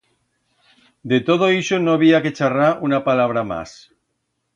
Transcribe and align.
De 1.11 1.19
todo 1.27 1.49
ixo 1.57 1.79
no 1.83 1.95
bi 2.03 2.09
ha 2.15 2.21
que 2.23 2.31
charrar 2.39 2.71
una 2.89 3.01
palabra 3.11 3.45
mas. 3.53 3.75